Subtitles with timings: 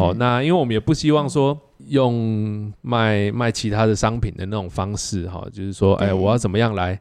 [0.00, 6.98] 哦，那因为我们也不希望说用卖卖其他的商品的那种方式哈，就是说，哎，我要怎么样来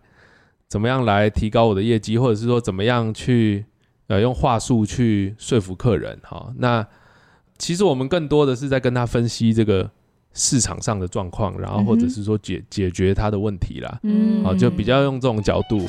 [0.67, 3.65] 怎么样来提高我的业绩，或者是说怎么样去
[4.07, 6.51] 呃用话术去说服客人哈。
[6.57, 6.85] 那
[7.57, 9.89] 其实我们更多的是在跟他分析这个
[10.33, 15.85] 市场上的状况，然后或者是说解解决他的问题啦，嗯，好，就比较用这种角度。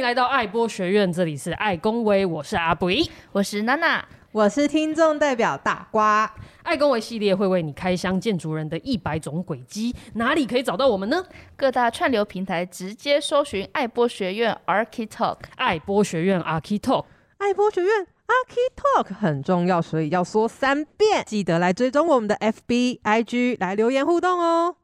[0.00, 2.86] 迎来到爱播学院，这里是爱公维，我是阿布，
[3.32, 6.34] 我是娜娜，我是听众代表大瓜。
[6.62, 11.22] 爱公维系列会为你开箱建筑人的一百种轨迹，哪里可以找到我们呢？
[11.54, 17.04] 各大串流平台直接搜寻爱播学院 Architalk，爱播学院 Architalk，
[17.36, 21.24] 爱播学院 Architalk 很重要，所以要说三遍。
[21.26, 24.76] 记得来追踪我们的 FB、IG，来留言互动哦。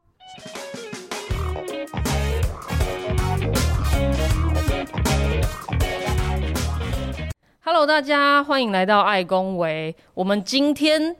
[7.69, 9.93] Hello，大家欢迎来到爱公维。
[10.13, 11.13] 我们今天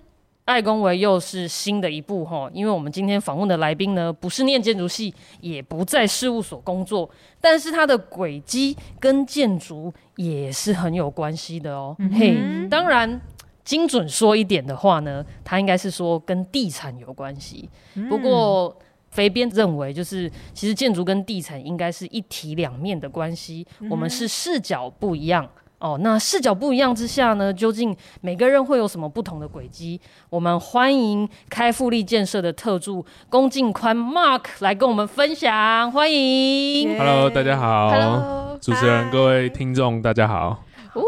[0.45, 7.09] 爱公维又是新的一步哈，因为我们今天访问的来宾呢，不是念建筑系，也不在事务所工作，
[7.41, 11.93] 但是他的轨迹跟建筑也是很有关系的哦。
[12.17, 13.19] 嘿、嗯，hey, 当然
[13.65, 17.69] 精准说一点的话呢，他应该是说跟地产有关系。
[17.95, 18.73] 嗯、不过
[19.09, 25.45] 肥边认为，就是其实建筑跟地产应该是一体两面的关系，嗯、我们是视角不一样。
[25.79, 30.01] 哦，那视角不一样之下呢，究竟每个人会有什么不同的轨迹？
[30.29, 36.97] 我们欢迎开复力建设的特助龚敬宽 Mark 来跟我们分享，欢迎。
[36.97, 37.89] Hello，大家好。
[37.91, 40.63] Hello，主持人，各位听众，大家好。
[40.93, 41.03] 哦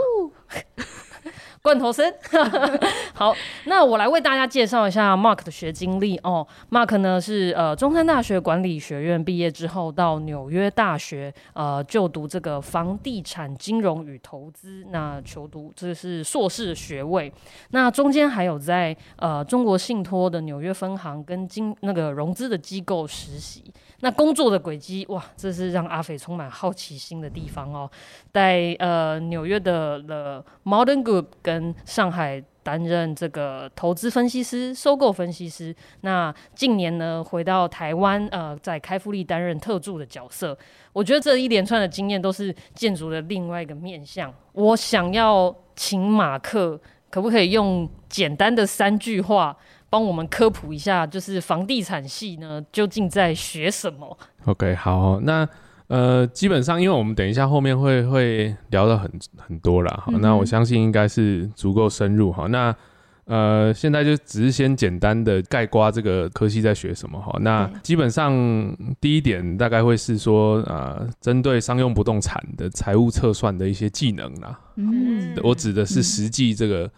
[1.62, 2.12] 罐头声，
[3.14, 6.48] 好，那我来为大家介绍一下 Mark 的学经历哦。
[6.72, 17.32] Mark 呢是呃中山大学管理学院毕业之后，到纽约大学呃就读这个房地产金融与投资，那求读这是硕士学位。
[17.72, 23.66] 那中间还有在呃中国信托的纽约分行跟金那个融资的机构实习。
[24.02, 27.90] 那工作的轨迹哇，这是让阿肥充满好奇心的地方哦。
[28.32, 35.76] 在呃纽约的 The Modern Group 跟上海担任这个投资分析师、收购分析师。
[36.02, 40.58] 那近年呢，回到台湾，呃，在开复力担任特助的角色。
[40.94, 44.34] 我觉得这一连串的经验都是建筑的另外一个面向。
[44.54, 49.58] 我想要请马克，可不可以用简单的三句话？
[49.90, 55.48] 帮我们科普一下，就是房地产系呢，究竟在学什么？OK，好，那
[55.88, 62.46] 呃，基本上，因为我们等一下后面会会聊到很很多啦，好，嗯、那我相信应该是足够深入哈。
[62.48, 62.76] 那
[63.26, 67.36] 呃，现在就只是先简单的概括这个科系在学什么哈。
[67.42, 68.32] 那基本上
[69.02, 74.60] 第一点大概会是说，呃，针对商用不动产的财务测算的一些技能啦。
[74.76, 76.90] 嗯，我指的是实际这个。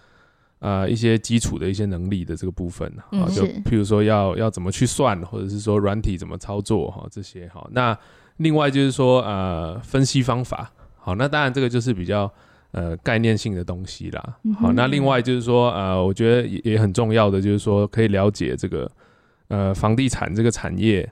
[0.62, 7.68] 呃，一些基础的一些能力的这个部分啊，嗯、就譬如说要要怎么去算，或者是说软体怎么操作哈，这些哈。
[7.72, 7.98] 那
[8.38, 12.32] 另外就是说呃，分析方法，好，那当然这个就是比较
[12.74, 14.38] 呃概念性的东西啦。
[14.60, 18.90] 好，那另外就是说呃，我觉得也也很重要的就是说可以了解这个
[19.48, 21.12] 呃房地产这个产业。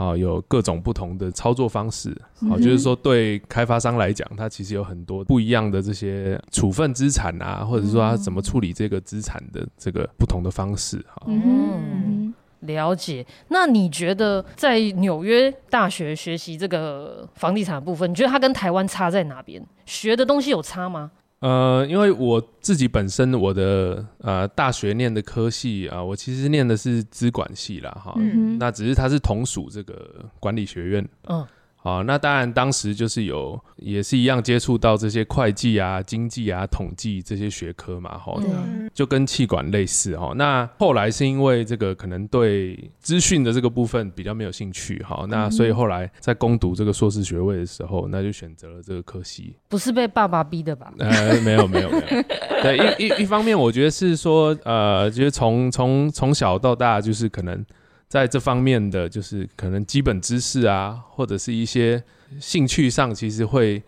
[0.00, 2.16] 好，有各种不同的操作方式。
[2.48, 11.04] 好，就是说对开发商来讲，它其实有很多不一样的这些处分资产啊，或者说他怎么处理这个资产的这个不同的方式。
[11.06, 13.26] 好，嗯，了解。
[13.48, 19.62] 那你觉得在纽约大学学习这个房地产的部分，你觉得它跟台湾差在哪边？
[19.84, 21.10] 学的东西有差吗？
[21.40, 31.46] 呃，因为我自己本身我的呃大学念的科系啊，呃，我其实念的是资管系啦，哈，嗯，那只是它是同属这个管理学院，嗯。
[31.82, 40.34] 好，那当然，当时就是有，也是一样接触到这些会计啊、经济啊、统计这些学科嘛，哈，嗯、就跟气管类似哈。
[40.36, 49.54] 那后来是因为这个可能对资讯的这个部分比较没有兴趣，哈，那所以后来在攻读这个硕士学位的时候，那就选择了这个科系。
[49.66, 50.92] 不是被爸爸逼的吧？
[50.98, 52.22] 呃，没有，没有，没有。
[52.62, 57.64] 对，一一一方面，我觉得是说，呃，就是从从从小到大，就是可能。
[58.10, 62.02] 在这方面的就是可能基本知识啊，或者是一些
[62.40, 63.80] 兴趣上，其实会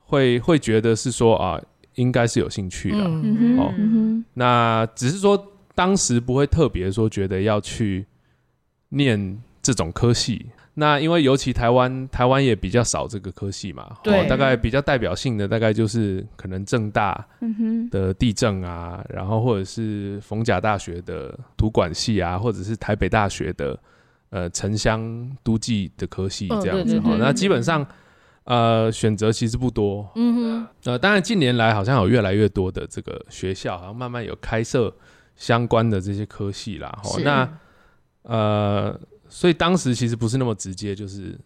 [0.00, 1.58] 会会觉得是说啊，
[1.94, 2.98] 应该是有兴趣的。
[2.98, 8.04] 嗯、哦，嗯、那只是说当时不会特别说觉得要去
[8.90, 10.44] 念这种科系。
[10.74, 17.26] 那因为尤其台湾，台湾也比较少这个科系嘛，对、哦，大概比较代表性的大概就是可能正大
[17.90, 23.78] 的地震啊，嗯、然后或者是逢甲大学的土管系啊，或者是台北大学的
[24.30, 27.16] 呃城乡都计的科系这样子哈。
[27.18, 27.84] 那基本上
[28.44, 30.08] 呃选择其实不多。
[30.14, 34.94] 嗯哼，呃，当然近年来好像有越来越多的这个学校，好像慢慢有开设
[35.34, 36.96] 相关的这些科系啦。
[37.04, 37.58] 哦，那
[38.22, 39.00] 呃，
[39.30, 41.38] 所以当时其实不是那么直接，就是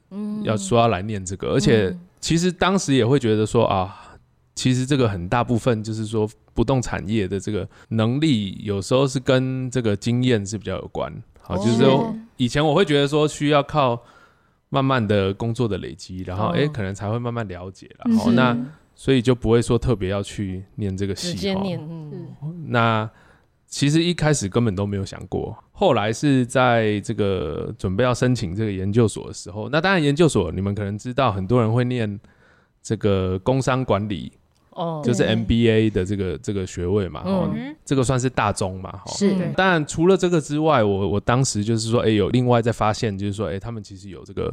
[0.42, 4.00] 要说要来念这个，而且其实当时也会觉得说啊。
[4.56, 11.12] 其实这个很大部分就是说，不动产业的这个能力，有时候是跟这个经验是比较有关。
[11.40, 14.00] 好，就是说以前我会觉得说，需要靠
[14.68, 18.16] 慢慢的工作的累积，然后哎，可能才会慢慢了解了。
[18.16, 18.56] 好，那
[18.94, 21.32] 所以就不会说特别要去念这个系。
[21.32, 21.80] 直接念。
[22.66, 23.10] 那
[23.66, 32.20] 其实一开始根本都没有想过，后来是在这个准备要申请这个研究所的时候，那当然研究所你们可能知道，很多人会念
[32.82, 34.32] 这个工商管理。
[34.76, 37.48] 哦，就是 MBA 的这个这个学位嘛，哦，
[37.84, 39.04] 这个算是大中嘛，哈。
[39.06, 39.32] 是。
[39.56, 44.52] 当然，除了这个之外，我我当时就是说，哎，有另外再发现，就是说，哎，他们其实有这个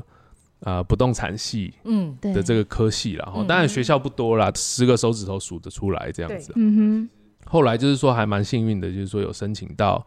[0.59, 3.43] 啊不动产系，嗯，的这个科系了，哈。
[3.47, 6.53] 当然学校不多啦，十个手指头数得出来这样子。
[6.55, 7.09] 嗯哼。
[7.51, 10.05] 后来就是说还蛮幸运的，就是说有申请到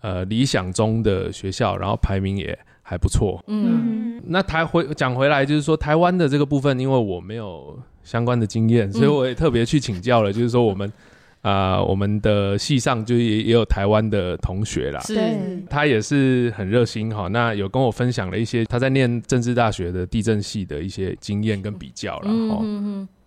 [0.00, 3.42] 呃理想中的学校，然后排名也还不错。
[3.46, 4.22] 嗯。
[4.26, 7.78] 那台回讲回来，就是说台湾的这个部分，因为我没有。
[8.06, 10.32] 相关的经验，所以我也特别去请教了。
[10.32, 10.92] 就是说，我们
[11.42, 15.18] 啊， 我们的系上就也也有台湾的同学啦，是，
[15.68, 17.26] 他也是很热心哈。
[17.26, 22.64] 那有跟我分享了一些他在念政治大学的地震系的一些经验跟比较了哈。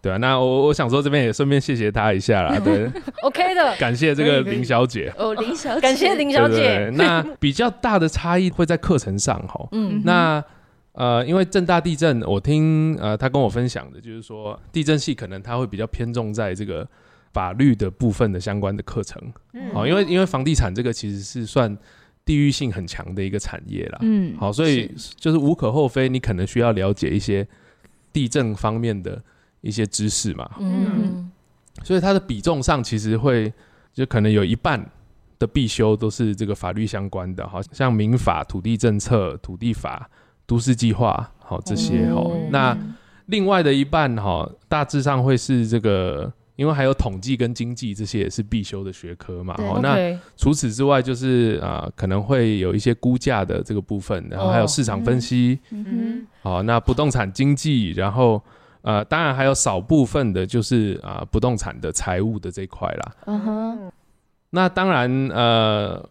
[0.01, 2.59] 对啊，那我我想说这边也顺便谢谢他一下啦。
[2.59, 2.89] 对，
[3.23, 6.89] OK 的， 感谢这个林小姐哦，林小姐，感谢林小姐。
[6.95, 9.67] 那比较大的差异会在课程上哈。
[9.71, 10.43] 嗯，那。
[10.93, 16.85] 呃，因为正大地震，我听呃他跟我分享的，就是说地震系可能他会比较偏重在这个
[17.31, 19.21] 法律的部分的相关的课程，
[19.53, 21.77] 嗯，好，因为因为房地产这个其实是算
[22.25, 27.47] 地域性很强的一个产业啦，嗯，好，所以就是无可厚非，你可能需要了解一些
[28.11, 29.21] 地震方面的
[29.61, 31.29] 一些知识嘛，嗯，
[31.83, 33.51] 所以它的比重上其实会
[33.93, 34.83] 就可能有一半
[35.37, 40.09] 的必修都是这个法律相关的，好像民法、土地政策、土地法。
[40.49, 42.75] 都市计划，好这些哈，那
[43.27, 49.53] 另外的一半哈，大致上会是这个，因为还有统计跟经济这些也是必修的学科嘛。
[49.57, 49.95] 好，那
[50.35, 58.41] 除此之外就是啊，可能会有一些估价的这个部分，然后还有市场分析，嗯，好，那不动产经济，然后
[58.81, 63.15] 呃，当然还有少部分的就是啊，不动产的财务的这一块啦。
[63.25, 63.91] 嗯哼，
[64.49, 66.09] 那当然呃。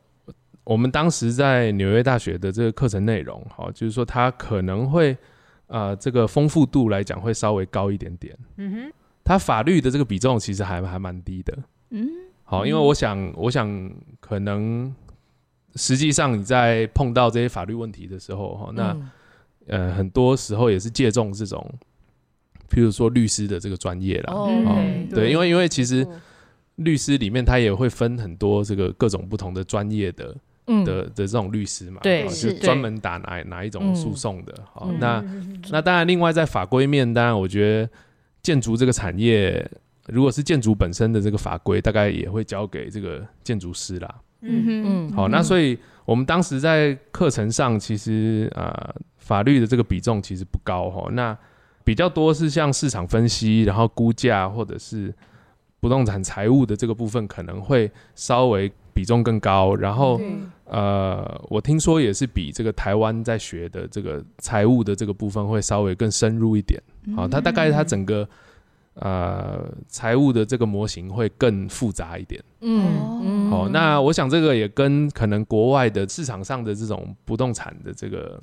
[0.64, 5.16] 我们当时在纽约大学的这个课程内容，哈，就是说它可能会，
[5.66, 8.36] 呃，这个丰富度来讲会稍微高一点点。
[8.56, 8.92] 嗯哼，
[9.24, 11.56] 它法律的这个比重其实还还蛮低的。
[11.88, 12.06] 嗯，
[12.44, 14.94] 好，因为我想，我想可能
[15.74, 18.94] 实际上你在碰到这些法律问题的时候，哈，那
[19.68, 21.66] 呃，很多时候也是借重这种，
[22.70, 24.32] 譬如说律师的这个专业啦。
[24.32, 24.48] 哦，
[25.10, 26.06] 对，因为因为其实
[26.76, 30.34] 律师里面他也会分很多这个各种不同的专业的。
[30.84, 34.54] 的的这种律师嘛，对，就专门打哪哪一种诉讼的。
[34.74, 35.24] 好，那
[35.70, 37.90] 那当然，另外在法规面，当然我觉得
[38.42, 39.66] 建筑这个产业，
[40.08, 44.14] 如果是建筑本身的这个法规，大概也会交给这个建筑师啦。
[44.42, 51.08] 嗯嗯，好，那所以我们当时在课程上，其实啊，法律的这个比重其实不高哈。
[51.12, 51.34] 那
[51.88, 55.14] 比较多是像市场分析，然后估价或者是
[55.80, 58.70] 不动产财务的这个部分，可能会稍微。
[58.98, 60.20] 比重更高，然后
[60.64, 66.82] 呃，我听说也是比这个台湾在学的这个财务的这个部分会稍微更深入一点。
[67.14, 68.28] 好，它大概它整个
[68.94, 72.42] 呃财务的这个模型会更复杂一点。
[72.60, 78.42] 嗯，好，那我想这个也跟可能国外的市场上的这种不动产的这个。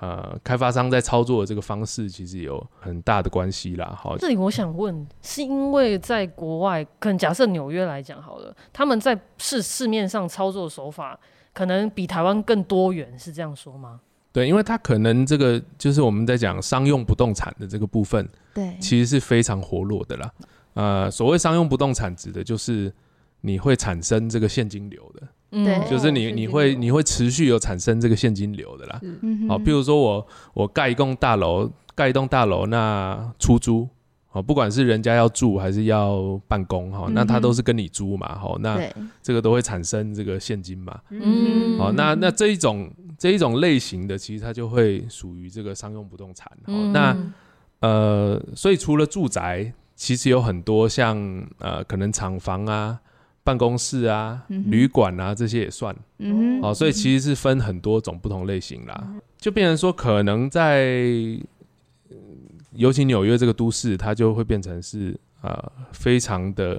[0.00, 3.98] 呃，开发商在操作的这个方式其实有很大的关系啦。
[4.00, 11.18] 好，这里我想问，是因为在国外，可能假设纽约来讲好了，他们在市市面上操作手法
[11.52, 14.00] 可能比台湾更多元，是这样说吗？
[14.30, 20.32] 对，因为它可能这个就是我们在讲商用不动产的这个部分，对，其实是非常活络的啦。
[20.74, 22.92] 呃，所谓商用不动产指的就是
[23.40, 25.26] 你会产生这个现金流的。
[25.50, 29.00] 对，就是你你会你会持续有产生这个现金流的啦。
[29.22, 33.88] 嗯，好，譬如说我我盖一栋大楼，盖一栋大楼，那出租，
[34.26, 38.78] 好，不管是人家要住还是要办公，哈，那他都是跟你租嘛，好，那
[39.22, 41.00] 这个都会产生这个现金嘛。
[41.08, 46.46] 嗯，好，那那这一种这一种类型的，其实它就会属于这个商用不动产。
[46.66, 47.16] 嗯，那
[47.80, 51.16] 呃，所以除了住宅，其实有很多像
[51.58, 53.00] 呃，可能厂房啊。
[53.48, 60.86] 办公室啊，旅馆啊，这些也算，嗯，哦，所以其实是分很多种不同类型啦，就变成说可能在
[62.74, 66.78] 尤其纽约这个都市，它就会变成是呃非常的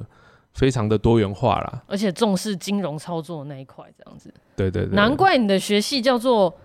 [0.53, 4.31] 非常的多元化啦，而且重视金融操作那一块，这样子。
[4.55, 6.55] 对对对，难怪你的学系叫做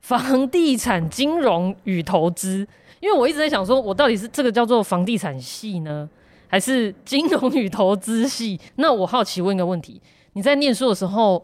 [0.00, 2.66] 房地产金融与投资，
[3.00, 6.08] 因为我一直在想说，我到底是这个叫做房地产系呢，
[6.52, 8.60] 还是金融与投资系？
[8.76, 9.98] 那我好奇问一个问题：
[10.34, 11.42] 你在念书的时候，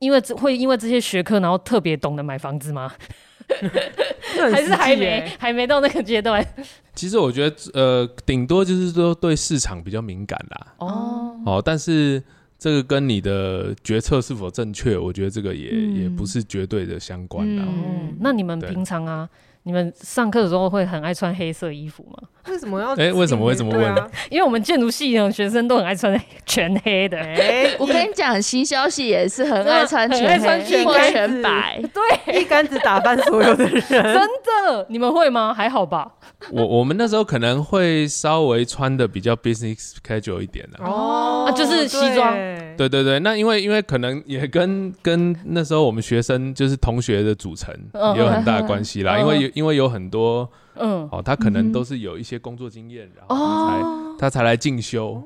[0.00, 2.90] 因为这会因为这些学科，然后特别懂得买房子吗？
[4.50, 6.44] 还是还没还没到那个阶段？
[6.96, 10.74] 其实我觉得，呃，顶多就是说对市场比较敏感啦。
[10.78, 12.20] 哦哦，但是
[12.58, 17.64] 这个跟你的决策是否正确，我觉得这个也、嗯、也不是绝对的相关啦。
[17.64, 19.28] 嗯，那你们平常啊？
[19.64, 22.28] 你们上课的时候会很爱穿黑色衣服吗？
[22.48, 22.92] 为什么要？
[22.92, 23.44] 哎、欸，为什么？
[23.46, 23.84] 会这么问？
[23.94, 27.18] 啊、因为我们建筑系的学生都很爱穿全黑的。
[27.18, 33.80] 哎、欸， 我跟你讲，新消息也是很爱穿全黑或全白，对，一竿子打翻所有的人。
[33.88, 35.52] 真的，你们会吗？
[35.52, 36.10] 还好吧。
[36.50, 42.34] 我我们那时候可能会稍微穿的比较 business casual 一点的哦，啊，就是西装。
[42.78, 47.74] 对对对，那因为因为可能也跟跟那时候我们学生就是同学的组成
[48.14, 55.22] 也有很大的关系啦，因为有因为有很多嗯，哦，他可能都是有一些工作经验，然后他才他才来进修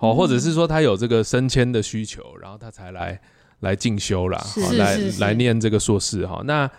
[0.00, 3.20] 哦，或者是说他有这个升迁的需求，然后他才来
[3.60, 6.42] 来进修啦，好来来念这个硕士哈。
[6.44, 6.70] 那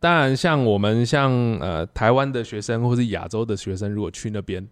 [0.00, 4.66] 当然，像我们像呃台湾的学生或是亚洲的学生，如果去那边，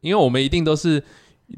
[0.00, 1.02] 因为我们一定都是。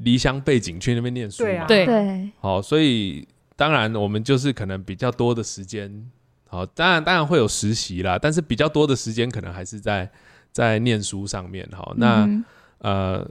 [0.01, 1.67] 离乡背景去那边念书嘛？
[1.67, 6.11] 对对，好，所以当然我们就是可能比较多的时间，
[6.55, 10.09] 好，当然当然会有实习啦，但是比较多的时间可能还是在
[10.53, 12.45] 在念书上面，好，那、嗯、
[12.79, 13.29] 呃，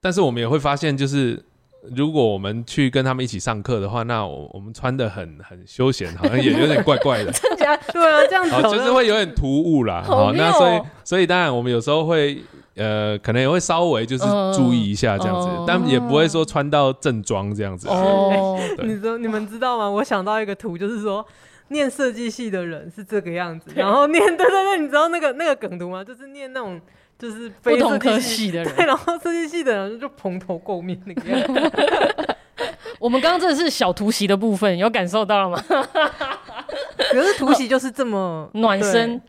[0.00, 1.44] 但是我们也会发现，就是
[1.94, 7.32] 如果我们去跟他们一起上课的话，那我我们穿的很很休闲，好像也有点 怪怪的？
[7.32, 12.42] 对啊，这样子好就是会有点突兀啦，好，那所以所以当然我们有时候会。
[12.80, 14.22] 呃，可能也会稍微就是
[14.54, 17.88] 注意一下这样子，但也不会说穿到正装这样子。
[17.88, 19.90] 哦，你说你们知道吗？
[19.90, 21.26] 我想到一个图，就是说
[21.68, 26.02] 念设计系的人是这个样子，然后念对对对，你知道那个那个梗图吗？
[26.04, 26.80] 就是念那种
[27.18, 32.36] 就是非不同科系的人，对，然后设计系的人就蓬头垢面那个样子。
[32.98, 35.62] 我们刚刚这是小突袭的部分，有感受到了吗？
[37.12, 39.20] 可是突袭就是这么暖身，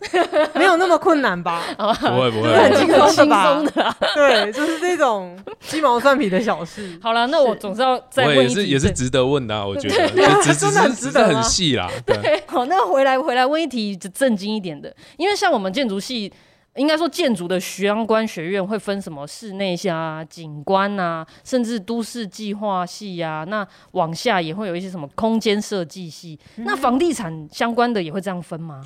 [0.55, 1.61] 没有那么困难吧？
[1.77, 2.88] 不 会不会，很 轻
[3.29, 3.95] 松的吧？
[4.15, 6.97] 对，就是这种鸡毛蒜皮的小事。
[7.01, 11.89] 好了，那我总是要再问也是也是值得问的，我觉得，真的很值得，很细啦。
[12.05, 16.31] 对，好，那回来回来问一题，就正经一点的，因为像我们建筑系。
[16.79, 23.43] 应该说，建筑的相关学院会分什么室内系啊、景观啊，甚至都市计划系啊。
[23.43, 26.39] 那往下也会有一些什么空间设计系。
[26.55, 28.81] 嗯、那房地产相关的也会这样分吗？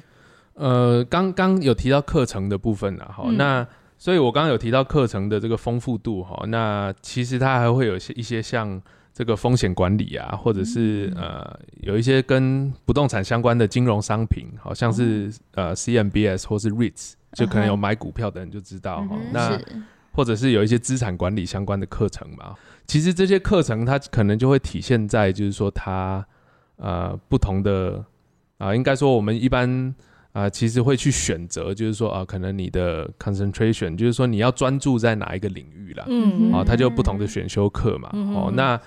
[0.55, 8.81] 呃，刚刚有提到课程的部分了，哈、嗯，那所以我刚刚有提到课程的这个丰富度哈，那其实它还会有一些一些像
[9.13, 17.13] 这个风险管理啊，或者是、嗯、呃有一些跟不动产相关的金融商品，好像是、嗯、呃 CMBS 或是 REITs。
[17.33, 19.59] 就可能有买股票的人就知道哈，嗯、那
[20.11, 22.53] 或者是有一些资产管理相关的课程嘛。
[22.85, 26.23] 其实这些课程它可能就会体现在就是说它
[26.75, 27.95] 呃不同的
[28.57, 29.67] 啊、呃，应该说我们一般
[30.33, 36.05] 啊、呃，其实会去选择，就是说啊、呃，可能你的 concentration，就是说你要专注在哪一个领域啦。
[36.07, 38.09] 嗯，啊，它就不同的选修课嘛。
[38.13, 38.79] 嗯、哦，那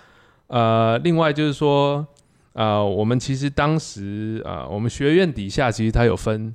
[0.47, 2.07] 呃，另外就是说
[2.53, 6.55] 啊、呃，我们其实当时啊、呃，我们学院底下其实它有分。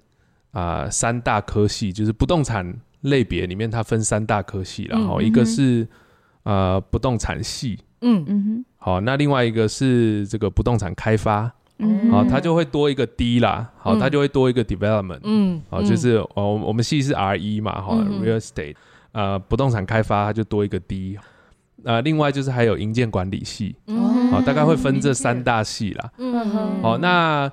[0.52, 5.88] 啊、呃，三大科系就是不动产类别里面，它分三大科系，然后、嗯、一个是
[6.44, 8.24] 呃不动产系，嗯。
[8.28, 18.76] 嗯哼，好，那另外一个是这个不动产开发，嗯，好，它就会多一个 D 啦，好，它就会多一个 development，嗯，好，就是哦，我们系是 RE 嘛，哈、嗯、，real estate，
[19.14, 21.18] 呃，不动产开发它就多一个 D，
[21.86, 27.52] 呃，另外就是还有营建管理系，嗯，好，大概会分这三大系啦，嗯哼，好，那。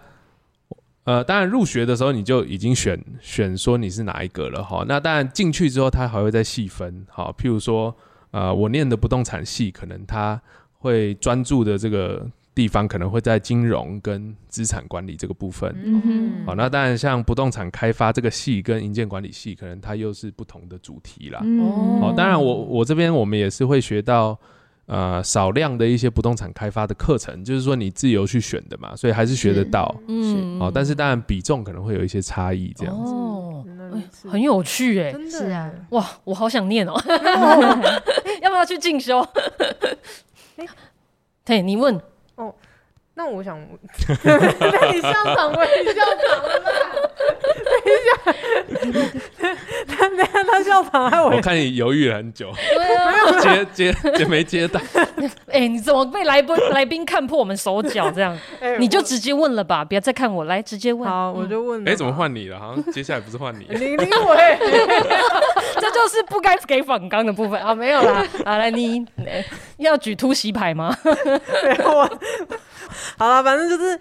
[1.09, 4.85] 呃，当然入学的时候你就已经选选说你是哪一个了哈。
[4.87, 7.07] 那当然进去之后，他还会再细分。
[7.09, 7.97] 好，譬如说，
[8.31, 10.39] 呃，我念的不动产系，可能他
[10.81, 15.75] 会专注的这个地方，可能会在金融跟资产管理这个部分。
[15.83, 16.45] 嗯。
[16.45, 21.41] 好，那当然像不动产开发这个系跟营建管理系，可能它又是不同的主题啦。
[21.43, 22.01] 哦。
[22.03, 24.39] 好，当然我我这边我们也是会学到。
[24.89, 33.65] 呃，少量的一些不动产开发的课程，就是说你自由去选的嘛，所以还是学得到，嗯，哦，但是当然比重可能会有一些差异，这样子，哦，
[34.31, 36.95] 很有趣哎，真的是啊，哇，我好想念哦，
[38.41, 39.23] 要不要去进修？
[41.45, 42.03] 嘿，你问，哦，
[43.19, 43.59] 那我想，
[44.23, 46.71] 那你笑场，我也笑场了啦。
[47.65, 49.57] 等一下，
[49.89, 51.31] 他等下他笑场，害我。
[51.31, 54.81] 我看你犹豫了很久，对啊，接接接没接到。
[55.51, 58.39] 哎、欸，你怎么被来宾来宾看破我们手脚这样？
[58.61, 61.09] 欸、你就直接问了吧，不要再看我，来直接问。
[61.09, 61.83] 好，我就问。
[61.89, 62.57] 哎、欸，怎么换你了？
[62.61, 63.65] 好像接下来不是换你。
[63.65, 64.59] 林林伟，
[65.75, 68.25] 这就是不该给反刚的部分啊，没有啦。
[68.45, 69.05] 好，来你
[69.79, 70.97] 要举突袭牌吗？
[71.65, 72.09] 没有。
[73.19, 73.99] 好了，反正就是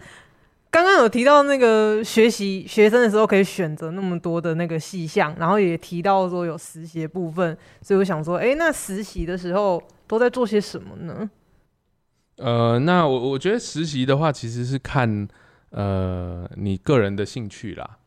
[0.70, 11.29] 刚刚有提到那个学习学生的时候可以选择那么多的那个细项，然后也提到说有实习的部分，所以我想说，哎、欸，那实习的时候都在做些什么呢？
[12.38, 15.27] 呃，那我我觉得实习的话，其实是看
[15.72, 17.98] 呃你个人的兴趣啦。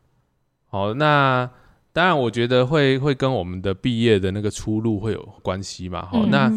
[0.67, 1.49] 好，那
[1.91, 6.05] 当然我觉得会会跟我们的毕业的那个出路会有关系嘛。
[6.05, 6.49] 好，嗯、那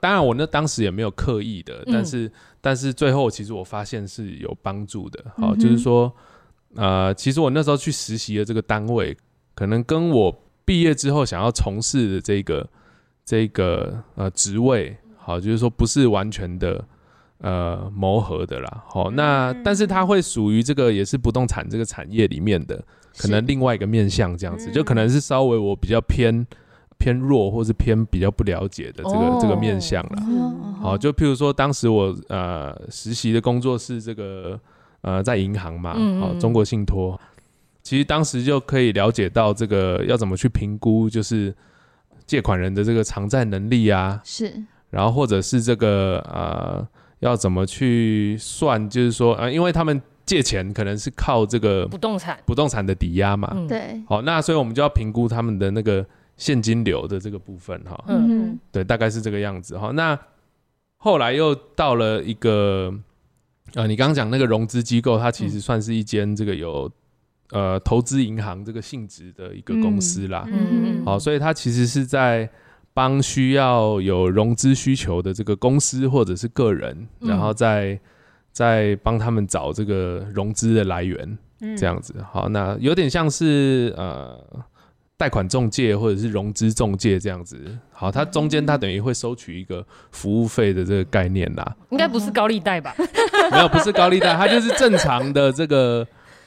[0.00, 2.26] 当然我那当时也没有刻意的，但是。
[2.26, 5.24] 嗯但是最后，其实我发现是有帮助的。
[5.38, 6.14] 好，就是说，
[6.74, 9.16] 呃，其实我那时候去实习的这个单位，
[9.54, 12.68] 可能跟我毕业之后想要从事的这个
[13.24, 16.84] 这个呃职位，好，就是说不是完全的
[17.38, 18.84] 呃磨合的啦。
[18.86, 22.84] 好，那但是它会属于这个也是不动产这个产业里面的，
[23.16, 26.46] 可能另外一个面向这样子，就可能是稍微我比较偏。
[27.00, 30.22] 偏弱或是偏比较不了解的这个、oh, 这个面向了。
[30.82, 34.60] 好，就譬如说，当时我呃实习的工作是这个
[35.00, 37.18] 呃在银行嘛，好、嗯，中国信托，
[37.82, 41.54] 其实当时就可以了解到这个要怎么去评估，就是
[42.26, 44.52] 借款人的这个偿债能力啊，是，
[44.90, 46.86] 然后或者是这个呃
[47.20, 52.38] 要怎么去算，就是说啊、呃，因为他们借钱可能是靠这个不动产。
[52.44, 56.04] 不动产的抵押嘛，对、嗯，好，那所以我们就要评估他们的那个。
[56.40, 59.90] 现金流的这个部分哈，嗯，对，大概是这个样子哈。
[59.90, 60.18] 那
[60.96, 62.90] 后来又到了一个，
[63.74, 66.90] 呃，你刚刚讲那个融资机构，它其实算是一间这个有
[67.50, 72.48] 呃投资银行这个性质的一个公司啦，嗯，好，所以它其实是在
[72.94, 78.00] 帮需要有融资需求的这个公司或者是个人，然后再
[78.50, 81.76] 再帮他们找这个融资的来源，嗯。
[81.76, 82.14] 这样子。
[82.32, 84.42] 好，那有点像是呃。
[85.20, 87.58] 贷款中介或者是融资中介这样子，
[87.92, 91.76] 好，它中间它等于会收取一个服务费的这个概念啦。
[91.90, 92.94] 应该不是高利贷吧？
[93.52, 96.06] 没有，不是高利贷，它就是正常的这个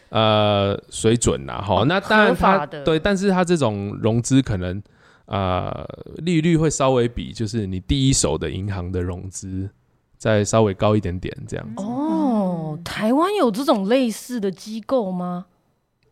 [0.09, 1.61] 呃水准啦。
[1.63, 4.81] 好，那当然它对，但是它这种融资可能
[5.25, 5.87] 呃
[6.23, 9.69] 利率会稍微比就是你第一手的银行的融资
[10.17, 11.83] 再稍微高一点点这样子。
[11.83, 15.45] 哦，台湾有这种类似的机构吗？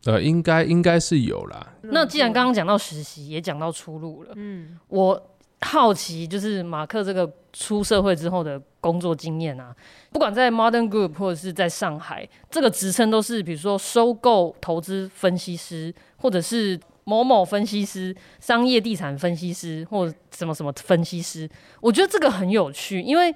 [0.05, 1.75] 呃，应该应该是有啦。
[1.83, 5.29] 那既然刚刚讲到实习，也讲到出路了，嗯，我
[5.61, 9.75] 好奇就是马克这个出社会之后的工作经验啊，
[10.11, 21.47] 不管在 Modern Group 或者是在上海，这个职称都是比如说收购投资分析师，或者是某某分析师、商业地产分析师，或者什么什么分析师。
[21.79, 23.35] 我觉得这个很有趣，因为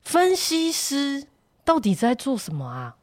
[0.00, 1.22] 分析师
[1.64, 2.96] 到底在做什么啊？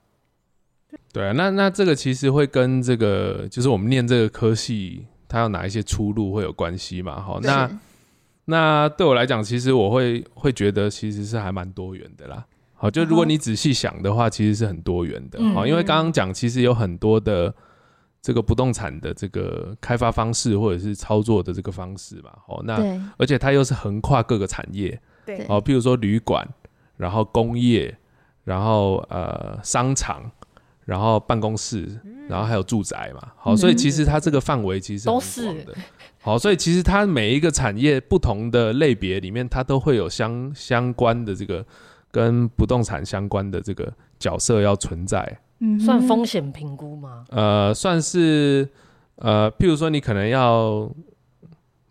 [1.11, 7.21] 对啊，那那这个其实会跟这个就是我们念这个科系，它有哪一些出路会有关系嘛？
[7.21, 7.69] 好，那
[8.45, 12.43] 那对我来讲，其实我会会觉得其实是还蛮多元的啦。
[12.73, 15.39] 好，就如果你仔细想的话，其实是很多元的。
[15.53, 17.53] 好，因为刚刚讲其实有很多的
[18.19, 22.31] 这个不动产的这个开发方式或者是操作的这个方式嘛。
[22.47, 22.75] 好，那
[23.17, 24.99] 而且它又是横跨各个产业。
[25.27, 26.47] 对，好，譬如说旅馆，
[26.97, 27.95] 然后工业，
[28.43, 30.31] 然后呃商场。
[30.85, 31.87] 然后办公室，
[32.27, 35.73] 然后还有住宅嘛，好，所以其实它这个范围其实是很广的。
[36.21, 41.65] 好，所以其实它每一个产业不同的类别里面，它都会有相相关的这个
[42.11, 45.39] 跟不动产相关的这个角色要存在。
[45.59, 47.25] 嗯，算风险评估吗？
[47.29, 48.67] 呃，算是
[49.15, 50.89] 呃，譬如说你可能要。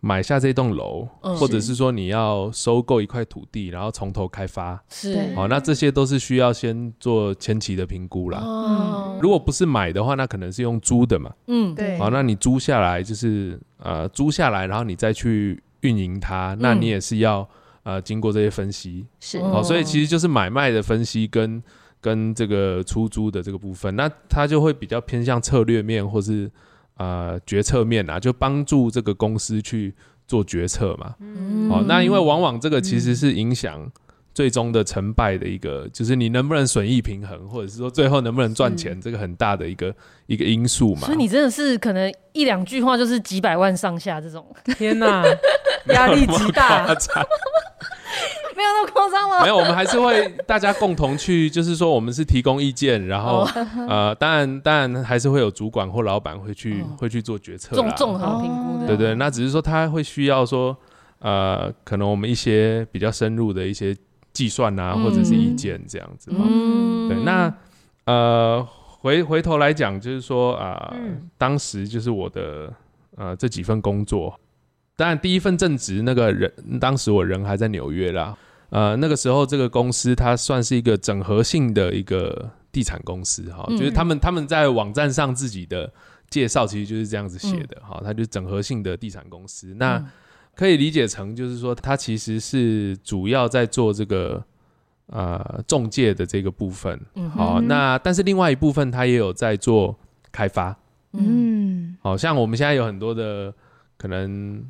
[0.05, 8.41] 买下这栋楼，嗯、或者是说你要收购一块土地，然后从头开发，是好，那这些都是需要先做前期的评估啦。
[8.43, 11.33] 嗯、如果不是买的话，那可能是用租的嘛。
[11.47, 11.97] 嗯，对。
[11.97, 17.47] 好，那你租下来就是呃租下来，然后你再去运营它，那你也是要
[17.83, 19.05] 呃经过这些分析。
[19.21, 21.63] 是好，所以其实就是买卖的分析跟
[22.01, 26.51] 跟这个出租的这个部分，那它就会比较偏向策略面，或是。
[26.97, 29.93] 呃，决策面啊，就帮助这个公司去
[30.27, 31.15] 做决策嘛。
[31.19, 33.91] 嗯，好，那因为往往这个其实是影响
[34.33, 39.93] 最终的成败的一个，就是你能不能损益平衡，或者是说最后能不能赚钱，这个很大的一个
[40.27, 41.01] 一个因素嘛。
[41.01, 44.45] 所以你真的是可能一两句话就是几百万上下这种，
[44.77, 45.23] 天哪，
[45.87, 46.87] 压力极大。
[48.55, 49.41] 没有那么夸张吗？
[49.41, 53.49] 没有，我们还是会大家共同去，就是说我们是提供意见，然后、哦、
[53.89, 58.87] 呃，当然当然还是会有主管或老板会去、哦、会去做决策，综综合评估的。
[58.87, 60.75] 对，对对，那只是说他会需要说
[61.19, 63.95] 呃，可能我们一些比较深入的一些
[64.31, 66.31] 计算啊，嗯、或者是意见这样子。
[66.33, 67.53] 嗯，对，那
[68.05, 68.67] 呃。
[69.03, 72.73] 回回头来讲，就是说啊，呃嗯、当时就是我的
[73.17, 74.33] 呃这几份工作，
[74.95, 78.33] 当然第一份正职那个人，当时我人还在纽约啦，
[78.73, 85.91] 呃那个时候这个公司它算是一个整合性的一个地产公司哈，嗯、就是他们他们在网站上自己的
[86.29, 90.03] 介绍其实就是这样子写的哈，嗯、它就是整合性的地产公司，那
[90.55, 94.43] 可以理解成就是说它其实是主要在做这个。
[95.07, 99.95] 呃，中介的这个部分，嗯、好，那但是另外一部分，它也有在做
[100.31, 100.75] 开发，
[101.11, 103.53] 嗯，好像我们现在有很多的
[103.97, 104.63] 可能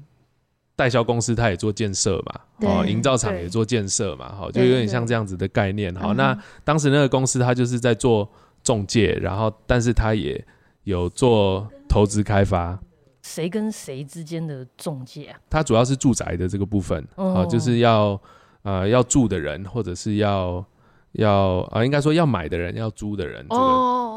[0.75, 8.29] 代销公司，它也做建设嘛，哦，营造厂也做建设嘛，好对，就有点像这样子的概念，好，那当时那个公司它就是在做
[8.63, 10.43] 中介，然后但是它也
[10.83, 12.79] 有做投资开发，
[13.21, 15.39] 谁跟谁之间的中介啊？
[15.49, 18.19] 它主要是住宅的这个部分，哦，就是要。
[18.63, 20.65] 呃，要住的人，或者是要
[21.11, 23.61] 要啊、呃，应该说要买的人，要租的人，这个、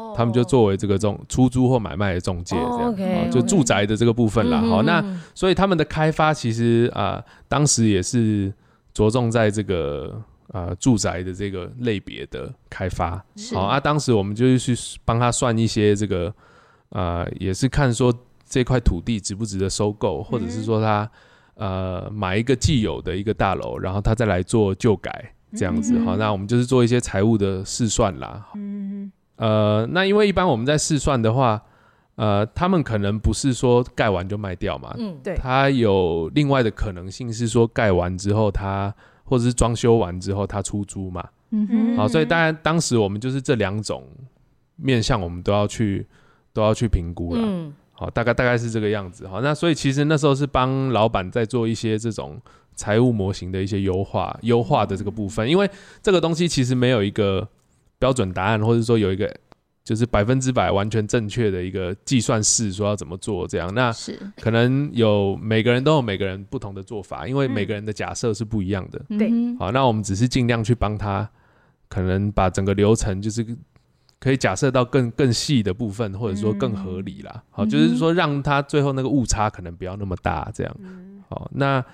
[0.07, 4.61] oh, 他们就作为这个中出租或买卖的中介，这样、oh, okay, 就住宅的这个部分啦。
[4.61, 5.03] 好，那
[5.35, 8.53] 所以他们的开发其实啊、呃，当时也是
[8.93, 10.21] 着重在这个
[10.53, 13.23] 呃住宅的这个类别的开发。
[13.35, 16.27] 是好啊，当时我们就是去帮他算一些这个
[16.89, 18.13] 啊、呃，也是看说
[18.47, 21.09] 这块土地值不值得收购，或者是说他。
[21.59, 28.45] 呃，买一个既有的一个大楼，然后他再来做旧改，这样子好、那我们就是做一些财务的试算啦。
[28.53, 28.86] 嗯哼，
[29.37, 31.61] 呃，那因为一般我们在试算的话，
[32.15, 44.03] 呃，他们可能不是说盖完就卖掉嘛，嗯，对，他有另外的可能性是说盖完之后他或者是装修完之后他出租嘛，嗯哼，好，所以当然当时我们就是这两种
[44.75, 46.05] 面向，我们都要去
[46.53, 47.41] 都要去评估了。
[47.43, 49.27] 嗯好，大概大概是这个样子。
[49.27, 52.39] 好，那所以其实那时候是帮老板在做一些这种
[52.75, 55.49] 财务模型的一些优化，优化的这个部分。
[55.49, 55.67] 因为
[55.99, 57.47] 这个东西其实没有一个
[57.99, 59.33] 标准答案，或者说有一个
[59.83, 63.73] 就是百分之百完全正确的一个计算式，说要怎么做这样。
[63.73, 63.91] 那
[64.41, 69.01] 可能有每个人都有每个人不同的做法，因为每个人的假设是不一样的。
[69.17, 71.29] 对，好，那我们只是尽量去帮他，
[71.89, 73.45] 可能把整个流程就是。
[74.19, 77.31] 可以假设到更更细的部分，或者说更合理啦。
[77.35, 80.75] 嗯、好，就是说让他最后那个误差可能不要那么大，这样。
[80.79, 81.85] 嗯、好，那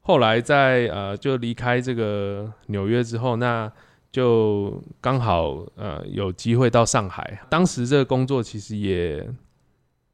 [0.00, 3.70] 后来在呃就离开这个纽约之后，那
[4.10, 7.40] 就刚好呃有机会到上海。
[7.48, 9.28] 当时这个工作其实也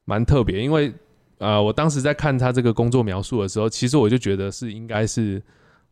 [0.04, 0.92] 蛮特别，因为
[1.38, 5.42] 呃我当时在看他这个工作描述的时候，其实我就觉得是应该是。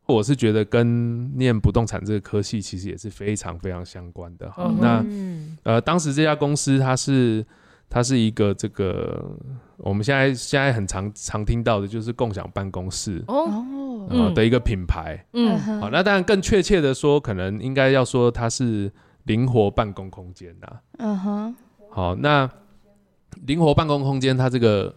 [0.05, 4.53] 我是觉得跟念不动产这个科系其实也是非常非常相关的。
[4.59, 7.43] 嗯，那呃，当时这家公司它是
[7.92, 9.22] 它是一个这个
[9.76, 15.22] 我们现在现在很常常听到的就是共享办公室哦，的一个品牌。
[15.35, 18.90] 嗯，好，那当然更确切的说，可能应该要说它是
[19.24, 20.66] 灵活办公空间呐。
[20.98, 21.57] 嗯哼，
[21.90, 22.50] 好，那
[23.46, 24.94] 灵活办公空间它这个。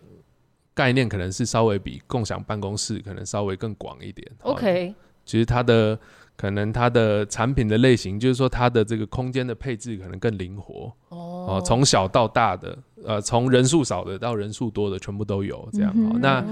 [0.78, 4.30] 概念可能是稍微比共享办公室可能稍微更广一点。
[4.42, 5.98] OK，其实它的
[6.38, 10.92] 可能它的产品的类型，就是说它的这个空间的配置可能更灵活。
[11.10, 15.94] 哦，从小到大的，呃，从人数少的到人数多的，全部都有这样。
[16.20, 16.44] 那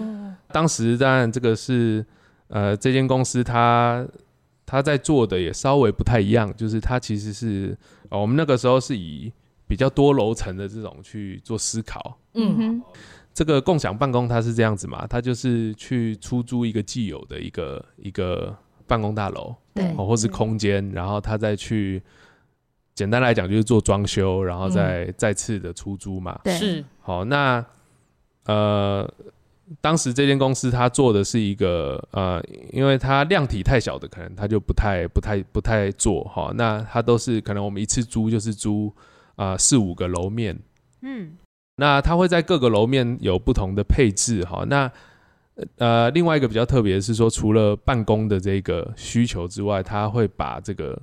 [0.52, 2.06] 当时当然这个是
[2.48, 4.06] 呃这间公司它
[4.65, 7.78] 它在做的也稍微不太一样，就是它其实是、
[8.10, 9.32] 呃、我们那个时候是以
[9.67, 12.17] 比较多楼层的这种去做思考。
[12.34, 12.82] 嗯哼。
[13.36, 15.08] 这个共享办公它是这样子嘛？
[15.08, 18.56] 它就是去出租一个既有的一个一个
[18.88, 22.02] 办公大楼，对，或是空间，然后他再去
[22.93, 26.39] 简单来讲就是做装修，然后再再次的出租嘛。
[26.43, 26.84] 对，是。
[27.02, 27.65] 好，那
[28.46, 29.12] 呃，
[29.82, 36.52] 当时这间公司它做的是一个呃，因为它量体太小的，可能他就不太不太不太做哈。
[36.56, 38.93] 那它都是可能我们一次租就是租
[39.36, 40.60] 啊四五个楼面，
[41.02, 41.38] 嗯。
[41.78, 44.63] 那它会在各个楼面有不同的配置哈。
[44.67, 44.91] 那
[45.78, 51.00] 呃，另外一个比较特别的是说，除了办公的这个需求之外，他会把这个，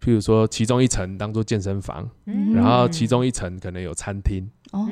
[0.00, 4.48] 譬如说其中一层当做健身房，嗯、然后其中一层可能有餐厅。
[4.72, 4.88] 哦，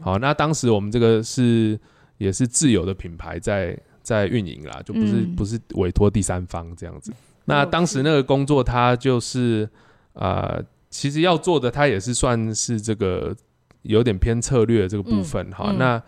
[0.00, 1.78] 好，那当时我们这个是
[2.18, 7.12] 也是自有的品牌在在运营啦，就不是、嗯、不是委托第三方这样子。
[7.44, 9.68] 那当时那个工作，它就是
[10.14, 13.36] 啊、呃，其实要做的，它也是算是这个。
[13.82, 16.02] 有点偏策略这个部分哈，嗯嗯、那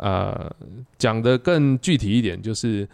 [0.00, 0.50] 呃
[0.96, 2.88] 讲的更具体一点，就是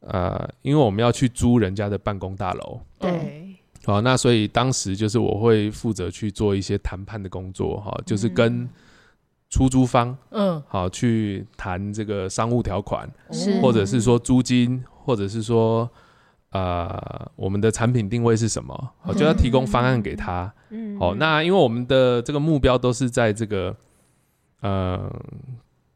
[0.00, 8.68] 呃，因为我们要去租人家的办公大楼，对，好，那所以当时就是我会负责去做一些谈判的工作，哈，就是跟
[9.48, 15.90] 出租方，嗯，好去谈这个商务条款，是，或者是说租金，或者是说。
[16.52, 18.90] 呃，我们的产品定位是什么？
[19.04, 20.52] 我就要提供方案给他。
[20.70, 23.76] 嗯，好，那因为我们的这个目标都是在这个
[24.60, 25.08] 呃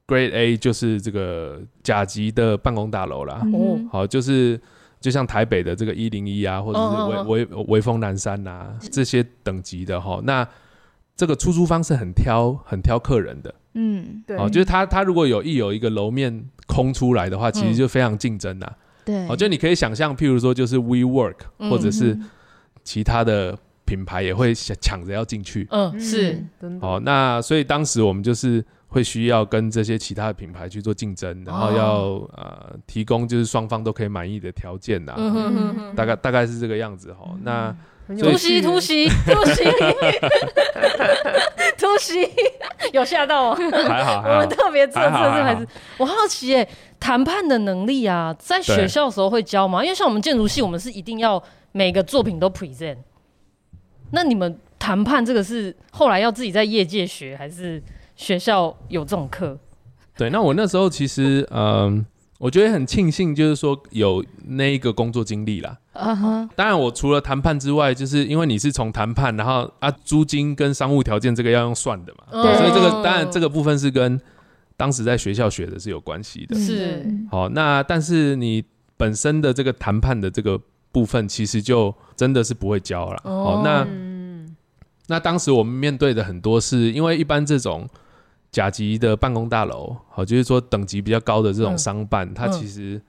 [0.06, 3.42] ，Grade A，就是这个甲级的办公大楼啦。
[3.52, 4.60] 哦，好，就是
[5.00, 10.20] 就像台北的这个一零一啊，或者是威威威风南山呐、啊、这些等级的哈。
[10.24, 10.46] 那
[11.16, 13.54] 这个出租方是很挑很挑客人的。
[13.74, 14.36] 嗯，对。
[14.36, 18.72] 哦，就是他他如果有一有一个楼面空出来的话，其实就非常竞争呐。
[19.04, 22.18] 对，哦，就你可以想象，譬如说，就是 WeWork，嗯，或者是
[22.84, 25.66] 其他的品牌也会想抢着要进去。
[25.70, 26.42] 嗯，是。
[26.80, 35.16] 哦，那所以当时我们就是会需要跟这些其他的品牌去做竞争，然后要，哦，呃提供就是双方都可以满意的条件呐。
[35.96, 37.36] 大概大概是这个样子哈，哦。
[37.42, 37.76] 那
[38.06, 39.64] 突袭突袭突袭
[41.76, 42.30] 突袭，
[42.92, 43.54] 有吓到我？
[43.56, 45.66] 还好，我们特别测测这还是
[45.98, 46.68] 我好奇耶。
[47.00, 49.82] 谈判的能力啊，在学校的时候会教吗？
[49.82, 52.98] 因为像我们建筑系，我们是一定要每个作品都 present。
[54.12, 57.82] 那你们谈判这个是后来要自己在业界学，还是
[58.16, 59.58] 学校有这种课？
[60.16, 62.04] 对，那我那时候其实，嗯、呃，
[62.38, 65.78] 我觉得很庆幸，就是说有那一个工作经历啦。
[65.92, 66.48] 啊哈。
[66.54, 74.20] 当然，我除了谈判之外，就是因为你是从谈判，然后啊，租金跟商务条件这个要用算的嘛，对，所以这个当然这个部分是跟。
[74.76, 78.60] 当时在学校学的是有关系的，是好，那但是你
[78.96, 83.20] 本身的这个谈判的这个部分，其实就真的是不会教了。
[83.22, 83.86] 哦，那
[85.06, 87.88] 那当时我们面对的很多是因为一般这种
[88.54, 93.02] 甲级的办公大楼，好，就是说等级比较高的这种商办，它其实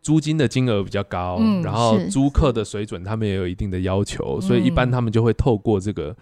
[0.00, 6.16] 租金的金额比较高，然后租客的水准他们也有一定的要求，所以一般他们就会透过这个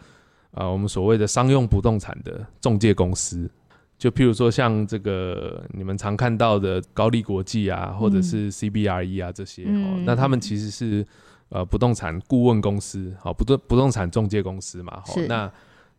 [0.51, 3.49] 啊，我们所谓的商用不动产的中介公司。
[3.97, 11.07] 就譬如说像这个你们常看到的高力国际啊，或者是 CBRE 啊这些，嗯、那他们其实是
[11.51, 15.51] 呃不动产顾问公司，好不动不动产中介公司嘛，好那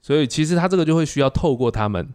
[0.02, 2.08] 所以其实他这个就会需要透过他们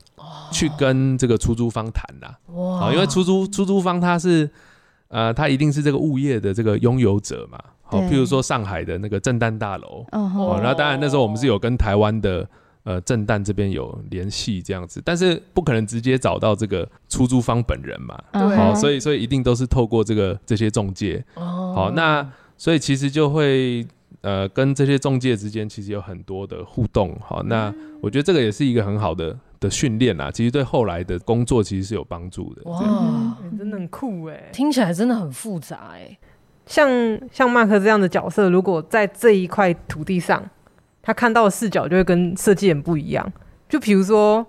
[0.51, 2.35] 去跟这个出租方谈呐，
[2.79, 4.49] 好，因为出租出租方他是
[5.09, 12.49] 呃他一定是这个物业的这个拥有者嘛，好，譬如说上海的那个震旦大楼，哦，那当然那时候我们是有跟台湾的。
[12.85, 18.21] 呃，震旦这边有联系这样子，但是不可能直接找到这个出租方本人嘛。
[18.33, 18.73] 好、uh huh.
[18.73, 21.25] 哦，所以所以一定都是透过这个这些中介。
[21.35, 21.75] 哦、uh，huh.
[21.75, 23.87] 好，那所以其实就会
[24.23, 27.15] 呃跟这些中介之间其实有很多的互动。
[27.21, 32.63] 好，那我觉得这个也是一个很好的的训练啦，其实对后来的工作其实是有帮助的。
[32.71, 36.19] 哇，真的很酷哎，听起来真的很复杂哎。
[36.65, 36.89] 像
[37.31, 40.49] 像 Mark 这样的角色，如果在这一块土地上。
[41.05, 43.33] 他看到的视角就会跟设计人不一样，
[43.69, 44.47] 就比如说，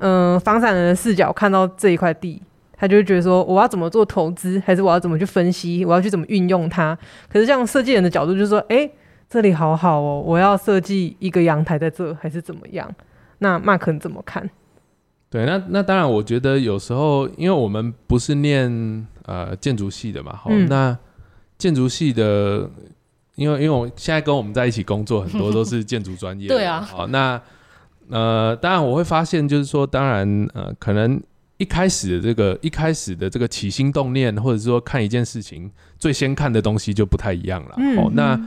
[0.00, 2.42] 嗯、呃，房产人的视角看到这一块地，
[2.76, 6.98] 他就会觉得说，我要怎么做投资，还是我要怎么去分析，我要去怎么运用它。
[7.28, 8.92] 可是像设计人的角度，就是说，哎、欸，
[9.32, 12.94] 这里好好哦，我要设计一个阳台在这，还是怎么样？
[13.38, 14.50] 那 Mark 怎么看？
[15.30, 20.98] 对，那那当然，我觉得有时候，因为我们不是念呃建筑系的嘛，好，嗯、那
[21.56, 22.68] 建筑系的。
[23.34, 26.48] 因为因为我现在跟我们在一起工作，很多都是建筑专业。
[26.52, 26.82] 对啊。
[26.82, 27.40] 好，那
[28.10, 31.18] 呃，当然我会发现，就是说，当然呃，可能
[31.56, 37.74] 一开始的这个一开始的这个起心动念，或者是说看一件事情最先看的东西就不太一样了。
[37.78, 37.96] 嗯。
[37.96, 38.38] 哦，那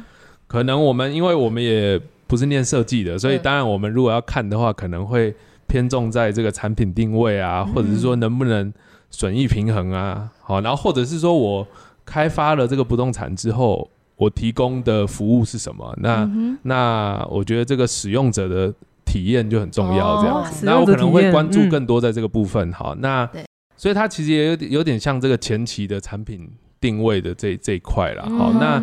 [0.56, 5.36] 可能我们因为我们也不是念设计的，所以当然我们如果要看的话，可能会
[5.68, 8.74] 偏重在这个产品定位啊，或者是说能不能
[9.12, 10.32] 损益平衡啊。
[10.40, 11.68] 好，然后或者是说我
[12.06, 13.90] 开发了这个不动产之后。
[14.18, 15.94] 我提供的服务是什么？
[15.98, 18.74] 那、嗯、那我觉得这个使用者的
[19.06, 20.66] 体验就很重要，这样子。
[20.66, 22.70] 那、哦、我可能会关注更多在这个部分。
[22.70, 23.44] 嗯、好，那对
[23.76, 28.24] 所以它其实也有点有点像这个前期的产品定位的这这一块了。
[28.38, 28.80] 好，嗯、那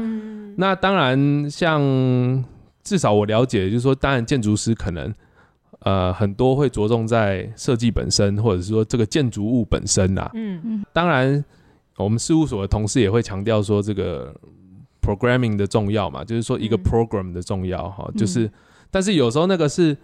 [0.56, 2.44] 那当然像
[2.82, 5.14] 至少我了解，就是说，当然建筑师可能
[5.80, 10.30] 呃很多会着重在设计本身，或者是说这个建筑物本身啊。
[10.34, 10.84] 嗯嗯。
[10.92, 11.44] 当然，
[11.96, 14.34] 我们事务所的同事也会强调说这个。
[15.04, 18.48] programming 的重要嘛，就是说一个 program 的重要哈，嗯、就是，
[18.88, 19.96] 但是有时候那个是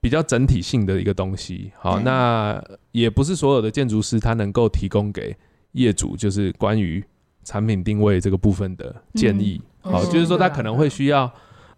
[0.00, 2.58] 比较整体性的一个东西，好，那
[2.92, 5.36] 也不是所有的建筑师他能够提供给
[5.72, 7.04] 业主，就是关于
[7.48, 11.30] 产品定位这个部分的建议，嗯、好，就是说他可能会需要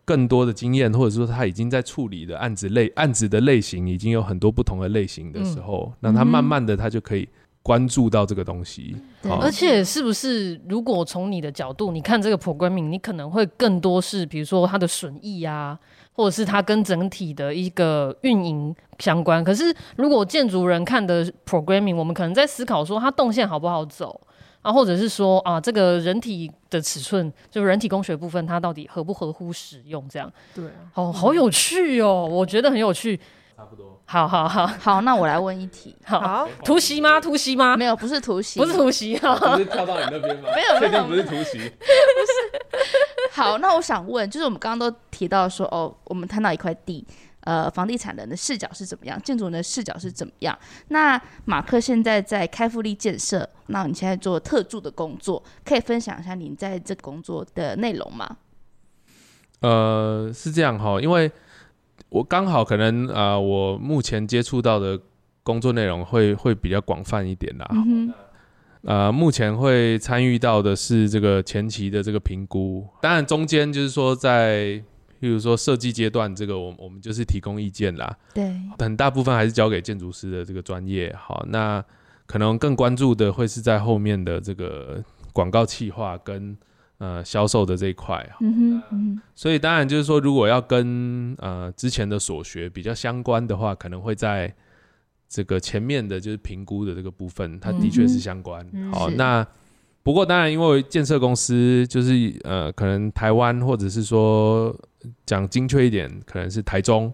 [0.05, 7.29] 更多的经验，或者说他已经在处理的案子类案子的类型已经有很多不同的类型的时候，那、嗯、他慢慢的他就可以
[7.63, 8.97] 关注到这个东西。
[9.23, 15.79] 而且是不是，如果从你的角度，你看这个 programming，你可能会更多是，比如说它的损益啊，
[16.13, 19.45] 或者是它跟整体的一个运营相关。
[19.45, 24.21] 可是如果建筑人看的 programming，我们可能在思考说它动线好不好走
[24.63, 30.07] 啊，或者是说啊，这个人体的尺寸，就人体工学部分，它到底合不合乎使用？
[30.09, 33.19] 这样，对啊，哦，好有趣哦，我觉得很有趣。
[33.57, 34.01] 差不多。
[34.07, 37.21] 好好好好，那我来问一题，好，突袭吗？
[37.21, 37.77] 突袭吗？
[37.77, 39.35] 没有，不是突袭，不是突袭啊。
[39.37, 40.49] 不是跳到你那边吗？
[40.57, 41.59] 没有没有确定不是突袭。
[41.79, 47.07] 不是好，那我想问，就是我们刚刚都提到说，哦，我们摊到一块地，
[47.41, 50.59] 呃，房地产人的视角是怎么样，建筑人的视角是怎么样？
[50.89, 58.37] 那马克现在在开复力建设，那你现在做特助的工作，可以分享一下你在这个工作的内容吗？
[59.61, 61.31] 呃，是这样哈，因为
[62.09, 65.01] 我刚好可能啊、呃，我目前接触到的
[65.43, 67.67] 工作内容会会比较广泛一点啦。
[67.73, 68.13] 嗯
[68.83, 74.83] 呃，目前会参与到的是这个前期的这个评估，当然中间就是说在，
[75.21, 78.17] 譬如说设计阶段，这个我我们就是提供意见啦。
[78.33, 81.15] 对，很大部分还是交给建筑师的这个专业。
[81.19, 81.85] 好，那
[82.27, 85.03] 可能更关注的会是在后面的这个
[85.33, 86.57] 广告企划跟
[86.99, 88.29] 呃销售的这一块。
[88.41, 94.55] 嗯哼，嗯所以当然就是说，如果要跟呃之前的所学比较相关的话，可能会在。
[95.33, 98.69] 这个前面的就是评估的这个部分，它的确是相关。
[98.73, 99.47] 嗯、好，那
[100.11, 104.77] 不过当然，因为建设公司就是呃，可能台湾或者是说
[105.25, 107.13] 讲精确一点，可能是台中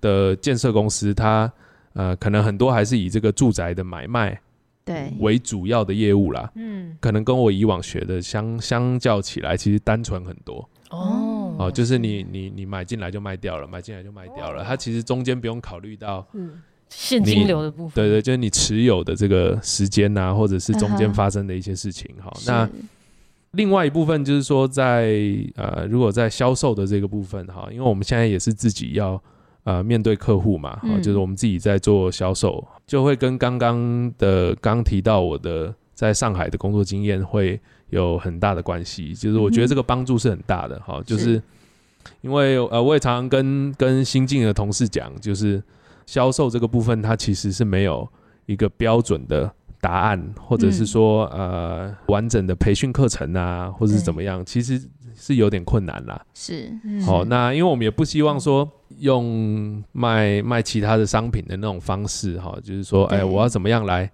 [0.00, 1.52] 的建设公司，它
[1.94, 4.40] 呃可能很多还是以这个住宅的买卖
[4.84, 6.48] 对为主要的业务啦。
[6.54, 10.58] 嗯，可能跟我以往学的相相较起来，其实单纯很多。
[10.90, 16.24] 哦，哦，就是你你你买进来就卖掉了，买进来就卖掉了，它其实中间不用考虑到。
[16.34, 16.62] 嗯
[16.94, 22.08] 现金流的部分，对对，就是你持有的这个时间啊，或者是中间发生的一些事情。
[22.20, 22.68] 好，那
[23.52, 25.12] 另外一部分就是说在，
[25.56, 29.20] 在呃，如果在销售的这个部分哈，因为我们现在也是自己要
[29.64, 37.58] 呃面对客户嘛，哈、嗯，就是我们自己在做销售，就会跟刚刚的刚提到我的在上海的工作经验会
[37.90, 39.14] 有很大的关系。
[39.14, 41.42] 就是我觉得这个帮助是很大的哈、嗯，就是
[42.20, 45.62] 因为呃，我也常常跟跟新进的同事讲，就是。
[46.06, 48.08] 销售这个部分，它其实是没有
[48.46, 54.80] 一个标准的答案，或者是说、嗯、呃完整的培训课程啊，或者是怎么样，其实
[55.14, 56.24] 是有点困难啦。
[56.34, 56.72] 是，
[57.04, 64.10] 好、哦，那因为我们也不希望说用卖卖其他的商品的那种方式，哈、哦，就是说，哎，我要怎么样来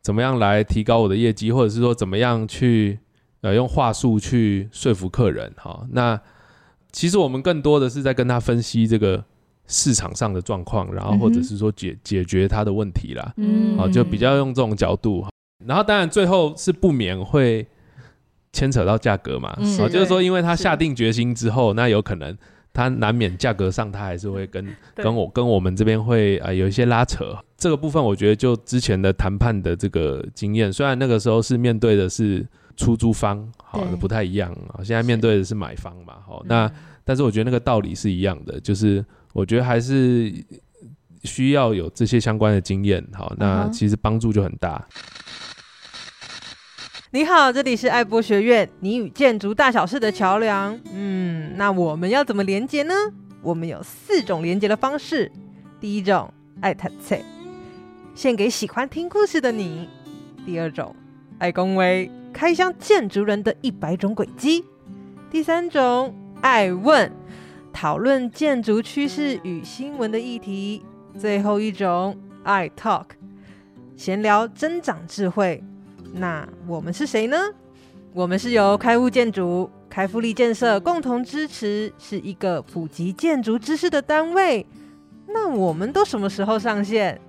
[0.00, 2.98] 怎么样来提高我的业绩，或者是说怎么样去
[3.42, 6.20] 呃用话术去说服客人，哈、哦，那
[6.92, 9.24] 其实我们更多的是在跟他分析这个。
[9.66, 15.24] 市场上的状况，然后或者是说解、嗯、解决他的问题啦，嗯，好，就比较用这种角度，
[15.64, 17.66] 然后当然最后是不免会
[18.52, 22.36] 牵扯到价格嘛，嗯，就是说因为他下定决心之后，那有可能
[22.74, 32.46] 他难免价格上他还是会跟跟我跟我们这边会啊、呃、有一些拉扯，这个部分我觉得就之前的谈判的这个经验，虽然那个时候是面对的是
[32.76, 36.70] 出租方，好，不太一样啊，现在面对的是买方嘛，好，那
[37.02, 39.02] 但是我觉得那个道理是一样的，就是。
[39.34, 40.32] 我觉得还是
[41.24, 44.86] 需要有这些相关的经验，好，那其实帮助就很大。
[47.10, 50.78] 你好，这里是爱博学院，你与建筑大小事的桥梁。
[50.92, 52.94] 嗯，那我们要怎么连接呢？
[53.42, 55.30] 我们有四种连接的方式。
[55.80, 57.16] 第一种，爱谈册，
[58.14, 59.88] 献给喜欢听故事的你；
[60.46, 60.94] 第二种，
[61.38, 64.62] 爱恭维，开箱建筑人的一百种轨迹；
[65.28, 67.10] 第三种，爱问。
[67.74, 70.80] 讨论建筑趋势与新闻的议题，
[71.18, 73.06] 最后一种爱 talk，
[73.96, 75.62] 闲聊增长智慧。
[76.12, 77.36] 那我们是谁呢？
[78.12, 84.64] 我们是由开物建筑、开复力建设共同支持，是一个普及建筑知识的单位。
[85.26, 87.20] 那我们都什么时候上线？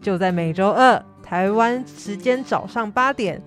[0.00, 3.42] 就在每周二台湾时间早上八点，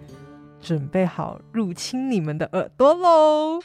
[0.62, 3.60] 准备好入侵你们的耳朵喽！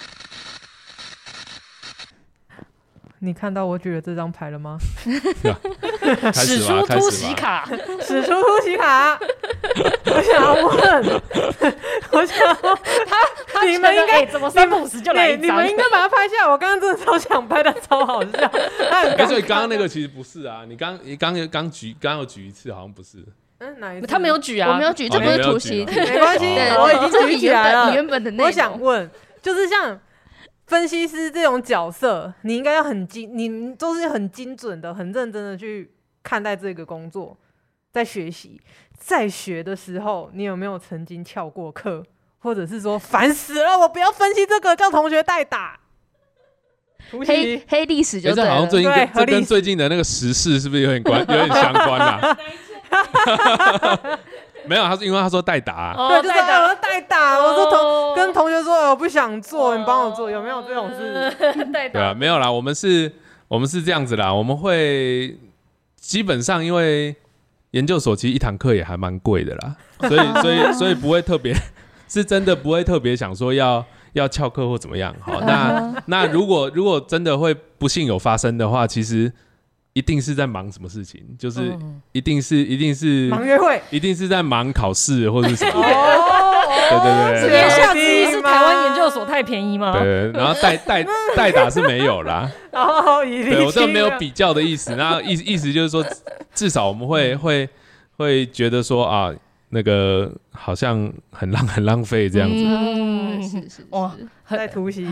[3.20, 4.78] 你看到我举的这张牌了吗？
[6.32, 7.68] 使出突袭卡，
[8.00, 9.18] 使出突袭卡。
[10.06, 11.22] 我想要问，
[12.12, 13.16] 我想要他，
[13.52, 15.42] 他你们应该怎么三不五时就来一张？
[15.42, 16.50] 你们应该把它拍下来。
[16.50, 18.50] 我刚刚真的超想拍的，超好笑。
[19.18, 23.18] 而且刚刚那个其实不是啊，你刚你刚刚举刚有举一次，好像不是。
[23.58, 24.06] 嗯，哪一次？
[24.06, 26.46] 他没有举啊，我没有举，这不是突袭，没关系，
[26.78, 27.92] 我已经举起来了。
[27.92, 29.10] 原本的那我想问，
[29.42, 29.98] 就是像。
[30.68, 35.90] 分析师这种角色，你应该要很精，你都是很精准的、很认真的去
[36.22, 37.36] 看待这个工作，
[37.90, 38.60] 在学习，
[38.98, 42.04] 在学的时候，你有没有曾经翘过课，
[42.38, 45.80] 或者是说烦死了，我不要分析这个，叫同学代打。
[47.26, 52.38] 黑黑历史就这好像最近跟这跟最近的那个时事是不是有点关，有点相关啊？
[54.68, 61.30] 没有，他是因为他说代打，对，就是我代打，我说同跟同学说我不想做，你帮我做，有没有这种事？
[61.72, 62.00] 代打。
[62.00, 63.10] 对啊，没有啦，我们是，
[63.48, 65.36] 我们是这样子啦，我们会
[65.96, 67.16] 基本上因为
[67.72, 69.76] 研究所其实一堂课也还蛮贵的啦，
[70.08, 71.54] 所以所以所以不会特别，
[72.08, 73.84] 是真的不会特别想说要。
[74.14, 75.14] 要翘课或怎么样？
[75.20, 79.30] 好，那那如果如果真的会不幸有发生的话，其实
[79.92, 81.76] 一定是在忙什么事情，就是
[82.12, 85.72] 一定是一定是忙约会，一定是在忙考试或者是什么。
[86.90, 89.92] 对对对，言下之意是台湾研究所太便宜吗？
[89.98, 91.04] 对，然后代代
[91.36, 92.50] 代打是没有啦。
[92.72, 96.04] 哦，对我这没有比较的意思，然后意意思就是说，
[96.54, 97.68] 至少我们会会
[98.16, 99.32] 会觉得说啊。
[99.70, 103.86] 那个好像很浪很浪费这样子，嗯，是是，是。
[103.90, 104.16] 哇，
[104.48, 105.06] 在突袭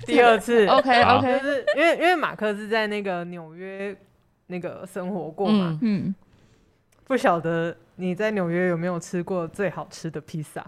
[0.06, 3.96] 第二次， OK OK，就是因为因为马克是在那个纽约
[4.46, 6.14] 那个生活过嘛，嗯，
[7.04, 10.64] 不晓得你在纽约有没有吃过最好吃的披萨？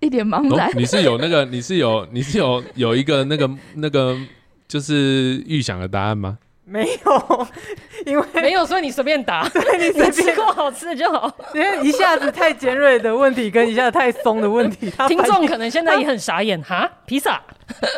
[0.00, 4.18] 一点茫然，你是有那个你是有你是有有一个那个那个
[4.66, 6.38] 就是预想的答案吗？
[6.72, 7.46] 没有，
[8.06, 11.30] 因为 没有，所以你随便答， 对你随便吃过好吃的就好。
[11.52, 17.40] 因为一下子太尖锐的问题跟一下子太松的问题， 听众可能现在也很傻眼哈，披萨。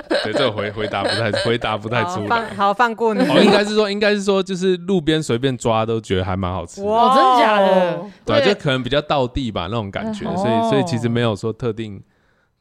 [0.09, 2.27] 对，这回回答不太回答不太出来。
[2.27, 3.20] 放好放过你。
[3.29, 6.83] 哦，应该是说，应该是说，就是路边随便抓都觉得还蛮好吃。
[6.83, 8.05] 哇，真的假的？
[8.25, 12.03] 对，就可能比较道地吧那种感觉，所以所以其实没有说特定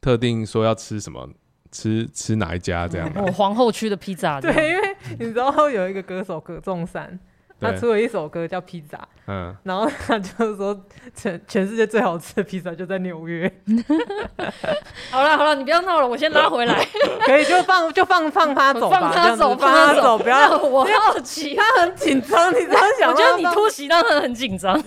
[0.00, 1.28] 特定说要吃什么。
[1.76, 3.10] 吃吃哪一家这样？
[3.16, 4.40] 哦，皇后区的披萨。
[4.40, 7.18] 对，因为 你知道有一个歌手葛仲山，
[7.60, 8.96] 他出了一首歌叫《披萨》，
[9.26, 10.78] 嗯，然后他就是说
[11.14, 13.50] 全全世界最好吃的披萨就在纽约。
[15.10, 16.86] 好了好了，你不要闹了，我先拉回来。
[17.24, 23.10] 可以就放就放放他走，放他走，放他走，不要我好奇，他很紧张，你知道想？
[23.10, 24.80] 我觉得你突袭让他很紧张。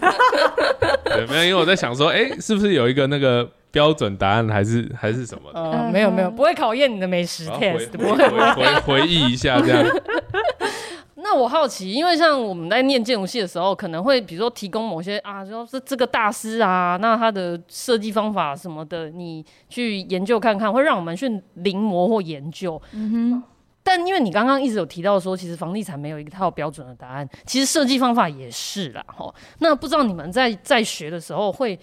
[1.06, 3.50] 对，没有，因为我在想说，哎，是不是有一个那个。
[3.72, 5.52] 标准答案还是还是什么？
[5.54, 9.86] 呃，没有没有，不会考验你的美食 test，不会回回回忆一下这样。
[11.20, 22.82] 那我好奇，因为像我们在念建筑系的时候，可能会比如说提供某些啊，就是这个大师啊，那他的设计方法什么的，你去研究看看，会让我们去临摹或研究。
[22.94, 23.44] 嗯哼。
[23.84, 29.04] 但因为你刚刚一直有提到说，其实房地产没有一套标准的答案，其实设计方法也是啦。
[29.18, 31.78] 齁，那不知道你们在在学的时候会。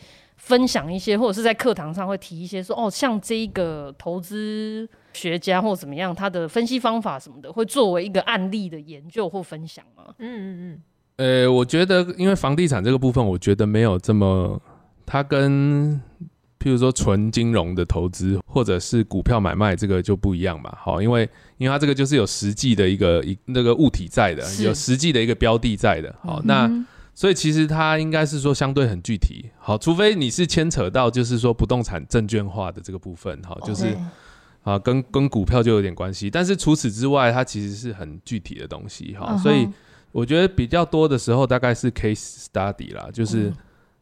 [0.45, 10.05] 分享一些，或者是在课堂上会提一些说，哦，像这一个投资学家或怎么样，他的分析方法什么的，会作为一个案例的研究或分享吗？
[10.19, 10.83] 嗯嗯嗯。
[11.17, 14.61] 呃，我觉得，因为房地产这个部分，我觉得没有这么，
[15.07, 15.99] 它跟
[16.61, 20.77] 譬如说纯金融的投资或者是股票买卖这个就不一样嘛。
[20.79, 21.27] 好，因为
[21.57, 26.15] 因为它这个就是有实际的一个一那个物体在的，有实际的一个标的在的。
[26.21, 26.71] 好，那。
[27.15, 33.97] 嗯所以其实它应该是说相对很具体，好，除非你是牵扯到就是说不动产证券化的这个部分，好，就是
[34.65, 39.69] 啊跟跟股票就有点关系，但是除此之外，它其实是很具体的东西，哈，所以
[40.11, 43.53] 我觉得比较多的时候大概是 case study 啦，就是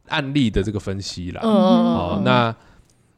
[0.07, 2.55] 案例的这个分析啦，好，那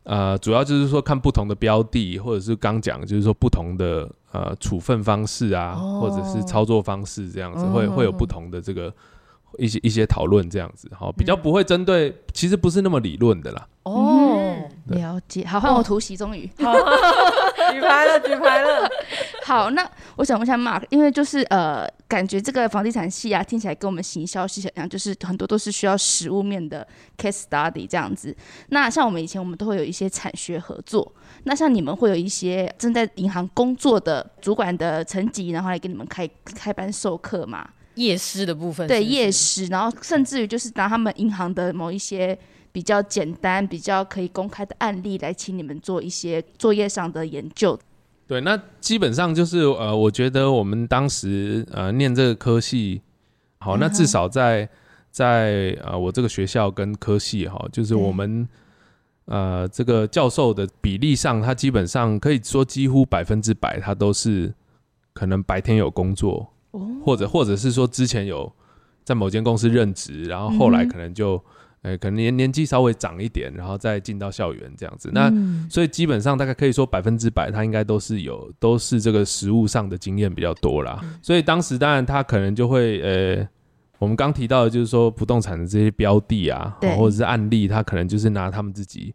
[0.03, 8.93] 呃主要就是说看不同的标的，或者是刚讲就是说不同的呃处分方式啊，或者是操作方式这样子，会会有不同的这个。
[9.57, 13.67] 一些一些讨论这样子，好，比较不会针对，嗯、其实不是那么理论的啦。
[13.83, 14.55] 哦，
[14.87, 15.45] 了解。
[15.45, 16.73] 好，换我突袭，终于好，
[17.71, 18.89] 举牌了，举牌了。
[19.43, 28.35] 好，那我想问一下 Mark，因为就是呃，感觉这个房地产系啊，听起来跟我们行销系一样，就是很多都是需要实务面的 case study 这样子。
[28.69, 31.13] 那像我们以前，我们都会有一些产学合作。
[31.43, 37.69] 那像你们会有一些正在银行工作的主管的层级，然后来给你们开开班授课嘛？
[37.95, 42.37] 业师的部分，对夜市，然后甚至于就是拿他们银行的某一些
[42.71, 47.79] 比较简单、比较可以公开的案例来请你们做一些作业上的研究。
[48.27, 53.01] 对，那基本上就是呃，我觉得我们当时呃念这个科系，
[53.59, 54.67] 好，那至少在
[55.11, 58.47] 在呃我这个学校跟科系哈，就是我们
[59.25, 64.53] 呃这个教授的比例上，他基本上可以说几乎百分之百，他都是
[65.13, 66.51] 可能白天有工作。
[67.03, 68.51] 或者或者是说之前有
[69.03, 71.33] 在某间公司任职，然后后来可能就，
[71.83, 75.11] 呃、欸，可能年年纪稍微长一点，然后再进到校园这样子。
[75.13, 75.31] 那
[75.69, 80.99] 所以基本上大概可以说百分之百，他应该都是有都是这个实务上的经验比较多啦。
[81.21, 83.47] 所以当时当然他可能就会呃
[83.99, 86.95] 我们刚提到的就是说不动产的这些标的啊，对。
[86.95, 89.13] 或者是案例，他可能就是拿他们自己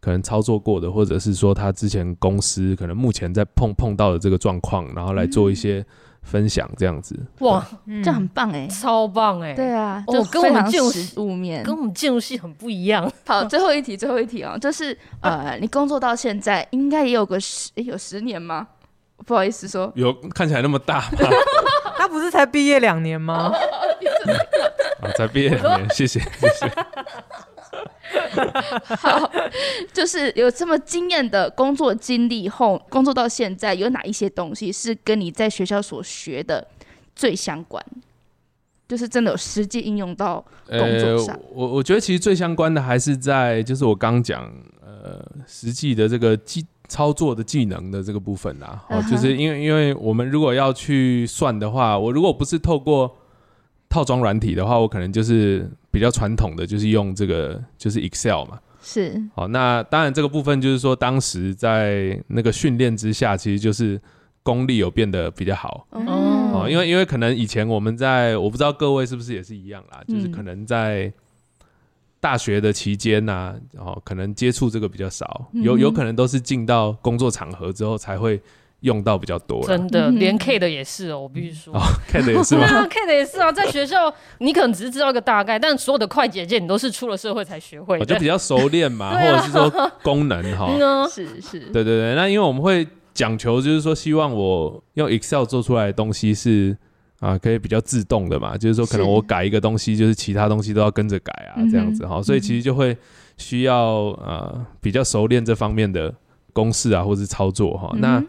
[0.00, 5.84] 可能操作过的，或者是说他之前公司可能目前在碰碰到的这个状况，然后来做一些
[6.26, 7.16] 分享，这样子。
[7.38, 8.66] 哇，嗯这很棒哎。
[8.66, 9.54] 超棒哎！
[9.54, 13.10] 对啊，哦就跟我们非常建筑面，跟我们建筑系很不一样。
[13.26, 18.66] 好，最后一题，最后一题哦，就是呃， 你工作到现在应该也有个十，诶有十年吗？
[19.24, 21.28] 不好意思说，有看起来那么大吗？
[21.96, 23.50] 他不是才毕业两年吗？
[25.00, 26.70] 啊，才毕业两年，谢谢谢谢。
[28.96, 29.30] 好，
[29.92, 36.66] 就是有这么惊艳的工作经历后，工作到现在有哪一些东西是跟你在学校所学的
[37.14, 37.84] 最相关？
[38.88, 41.34] 就是真的有实际应用到工作上。
[41.34, 44.48] 呃、我我觉得其实最相关的还是在就是我刚讲
[44.80, 48.80] 呃实际的这个技操作的技能的这个部分啦。
[48.88, 53.16] 哦、嗯哼就是因为因为我们如果要去算的话，我如果不是透过
[53.88, 58.60] 套装软体的话，我可能就是比较传统的，就是用这个就是 Excel 嘛。
[58.88, 64.00] 是，好，那当然这个部分就是说，当时在那个训练之下，其实就是
[64.44, 65.84] 功力有变得比较好。
[65.90, 66.02] 哦。
[66.54, 70.14] 哦，因为因为可能以前我们在，我不知道各位是不是也是一样啦，嗯。
[70.14, 71.12] 就是可能在
[72.20, 78.40] 大学的期间呐，哦，可能接触这个比较少，有有可能都是进到工作场合之后才会
[78.80, 79.64] 用到比较多。
[79.66, 81.74] 真的，嗯连 K 的也是哦，我必须说。
[81.74, 82.66] 哦，K 的也是吗？
[82.68, 88.00] 对啊，K 的也是啊，在学校你可能只是知道一个大概，但所有的快捷键你都是出了社会才学会的。
[88.00, 90.68] 我就比较熟练嘛， 或者是说功能哈。
[91.08, 96.76] 是是，对对对，那因为我们会讲求，就是说希望我用 Excel 做出来的东西是
[97.20, 102.96] 啊，可以比较自动的嘛，就是说可能我改一个东西，就是其他东西都要跟着改啊，这样子哈，所以其实就会
[103.38, 106.14] 需要呃比较熟练这方面的
[106.52, 107.90] 公式啊，或是操作哈。
[107.98, 108.22] 那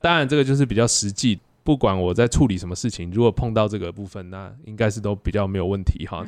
[0.00, 6.26] 当然这个就是比较实际，不管我在处理什么事情，如果碰到这个部分，那应该是都比较没有问题哈。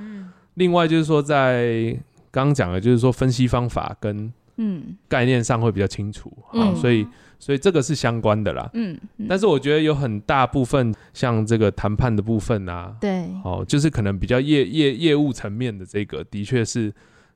[0.54, 1.96] 另外就是说，在
[2.30, 4.96] 刚刚讲的，就是说分析方法跟嗯。
[5.08, 6.76] 概念上会比较清楚，好、嗯。
[6.76, 7.06] 所以
[7.38, 8.68] 所以这个是相关的啦。
[8.74, 9.26] 嗯，嗯。
[9.28, 16.92] 但是我觉得有很大部分像这个谈判的部分啊，对，哦，就是可能比较业业业务层面的这个，的确是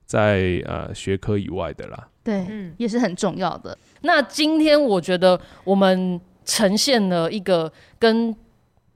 [0.07, 2.09] 在呃学科以外的啦。
[2.25, 3.77] 对，嗯也是很重要的。
[4.01, 8.35] 那今天我觉得我们呈现了一个跟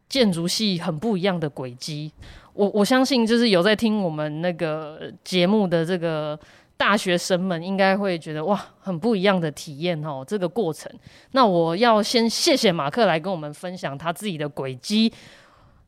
[0.08, 2.12] 建筑系很不一样的轨迹。
[2.52, 6.38] 我我相信，就是有在听我们那个节目的这个
[6.76, 10.24] 大学生们，应该会觉得哇，很不一样的体验哦。
[10.26, 10.90] 这个过程，
[11.30, 15.12] 那我要先谢谢马克来跟我们分享他自己的轨迹。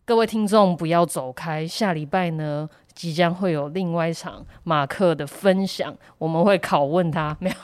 [0.04, 7.56] 各位听众不要走开，下礼拜呢，即将会有另外一场马克的分享，我们会拷问他，没有，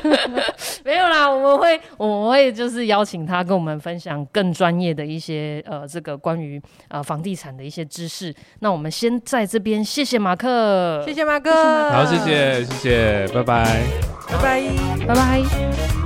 [0.84, 8.34] 没有啦，我们会我们会就是邀请他跟我们分享更专业的一些呃这个关于呃房地产的一些知识。
[8.60, 13.82] 那我们先在这边谢谢马克，谢谢马哥，谢谢马哥好，谢谢谢谢，拜拜。
[14.28, 15.06] 拜拜。
[15.06, 16.05] 拜拜。